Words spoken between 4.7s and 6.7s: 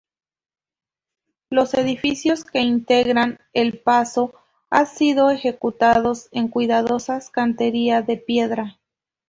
han sido ejecutados en